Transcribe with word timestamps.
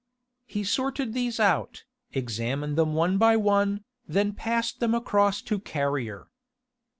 He 0.47 0.63
sorted 0.63 1.13
these 1.13 1.39
out, 1.39 1.83
examined 2.11 2.75
them 2.75 2.95
one 2.95 3.19
by 3.19 3.37
one, 3.37 3.83
then 4.07 4.33
passed 4.33 4.79
them 4.79 4.95
across 4.95 5.43
to 5.43 5.59
Carrier. 5.59 6.31